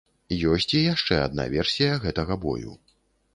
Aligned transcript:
Ёсць 0.51 0.71
і 0.79 0.81
яшчэ 0.93 1.19
адна 1.27 1.45
версія 1.53 2.01
гэтага 2.07 2.39
бою. 2.47 2.73